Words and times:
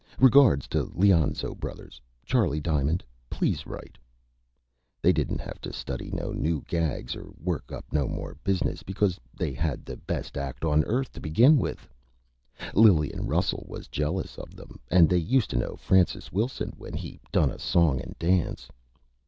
Regards 0.19 0.67
to 0.69 0.91
Leonzo 0.95 1.53
Brothers. 1.53 2.01
Charley 2.25 2.59
Diamond 2.59 3.03
please 3.29 3.67
write. 3.67 3.99
They 4.99 5.13
didn't 5.13 5.41
have 5.41 5.61
to 5.61 5.71
study 5.71 6.09
no 6.09 6.31
New 6.31 6.63
Gags 6.63 7.15
or 7.15 7.29
work 7.37 7.71
up 7.71 7.85
no 7.91 8.07
more 8.07 8.35
Business, 8.43 8.81
becuz 8.81 9.19
they 9.37 9.53
had 9.53 9.85
the 9.85 9.97
Best 9.97 10.37
Act 10.37 10.65
on 10.65 10.83
Earth 10.85 11.11
to 11.11 11.19
begin 11.19 11.59
with. 11.59 11.87
Lillian 12.73 13.27
Russell 13.27 13.63
was 13.69 13.87
jealous 13.87 14.39
of 14.39 14.55
them 14.55 14.79
and 14.89 15.07
they 15.07 15.17
used 15.17 15.51
to 15.51 15.55
know 15.57 15.75
Francis 15.75 16.31
Wilson 16.31 16.73
when 16.77 16.95
he 16.95 17.19
done 17.31 17.51
a 17.51 17.59
Song 17.59 18.01
and 18.01 18.17
Dance. 18.17 18.69